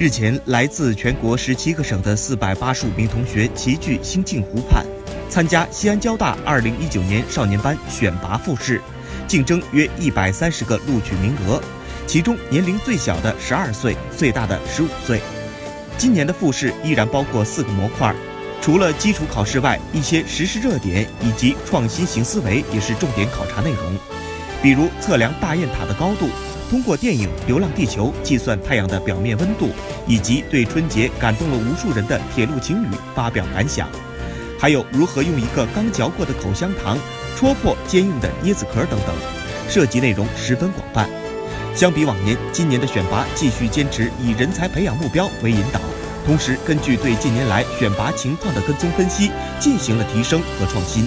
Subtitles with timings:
[0.00, 4.82] 日前，来自全国十七个省的四百八十五名同学齐聚兴庆湖畔，
[5.28, 8.80] 参加西安交大二零一九年少年班选拔复试，
[9.28, 11.62] 竞争约一百三十个录取名额，
[12.06, 15.20] 其中年龄最小的十二岁，最大的十五岁。
[15.98, 18.14] 今年的复试依然包括四个模块，
[18.62, 23.98] 除了基础考试外，一些时事热点以及创新型思维也是重点考察内容，
[24.62, 26.30] 比如测量大雁塔的高度。
[26.70, 29.70] 通过电影《流浪地球》计算太阳的表面温度，
[30.06, 33.88] 以及对春节感动了无数人的铁路情侣发表感想，
[34.56, 36.96] 还有如何用一个刚嚼过的口香糖
[37.36, 39.12] 戳破坚硬的椰子壳等等，
[39.68, 41.10] 涉及内容十分广泛。
[41.74, 45.80] 相比往年，今年的选拔继续坚持以人才培养目标为引导，
[46.24, 51.04] 同时根据对近年来选拔情况的跟踪分析，进行了提升和创新。